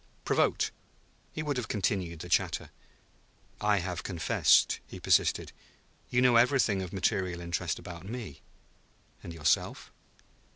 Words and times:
Provoked, 0.25 0.71
he 1.31 1.43
would 1.43 1.57
have 1.57 1.67
continued 1.67 2.21
the 2.21 2.27
chatter. 2.27 2.71
"I 3.61 3.77
have 3.77 4.01
confessed," 4.01 4.79
he 4.87 4.99
persisted. 4.99 5.51
"You 6.09 6.23
know 6.23 6.37
everything 6.37 6.81
of 6.81 6.91
material 6.91 7.39
interest 7.39 7.77
about 7.77 8.09
me. 8.09 8.41
And 9.21 9.31
yourself?" 9.31 9.91